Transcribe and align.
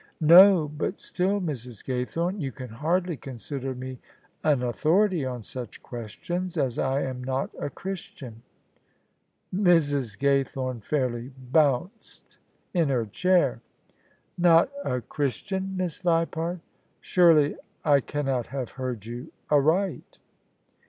"No: 0.19 0.67
but 0.67 0.99
still, 0.99 1.39
Mrs. 1.39 1.85
Gaythorne, 1.85 2.41
you 2.41 2.51
can 2.51 2.69
hardly 2.69 3.15
con 3.15 3.37
sider 3.37 3.75
me 3.75 3.99
an 4.43 4.63
authority 4.63 5.25
on 5.27 5.43
such 5.43 5.83
questions, 5.83 6.57
as 6.57 6.79
I 6.79 7.03
am 7.03 7.23
not 7.23 7.51
a 7.59 7.69
Christian." 7.69 8.41
Mrs. 9.55 10.17
Gaythome 10.17 10.81
fairly 10.83 11.29
bounced 11.37 12.39
in 12.73 12.89
her 12.89 13.05
chair." 13.05 13.61
Not 14.39 14.69
a 14.69 14.71
THE 14.71 14.75
SUBJECTION 14.75 15.03
Christian, 15.07 15.77
Miss 15.77 15.99
Vipart? 15.99 16.61
Surely 16.99 17.55
I 17.85 17.99
cannot 17.99 18.47
have 18.47 18.69
heard 18.71 19.05
you 19.05 19.31
aright." 19.51 20.17